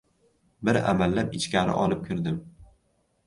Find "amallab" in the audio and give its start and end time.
0.93-1.37